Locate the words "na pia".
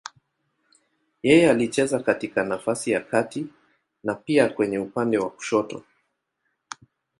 4.03-4.49